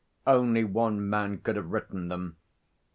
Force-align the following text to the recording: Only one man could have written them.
Only 0.25 0.63
one 0.63 1.07
man 1.07 1.37
could 1.41 1.57
have 1.57 1.69
written 1.69 2.07
them. 2.07 2.37